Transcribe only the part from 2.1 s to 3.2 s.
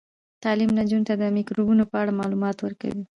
معلومات ورکوي.